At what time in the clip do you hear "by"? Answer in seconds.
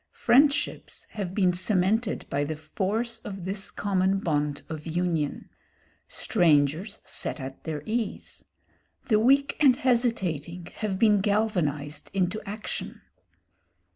2.27-2.43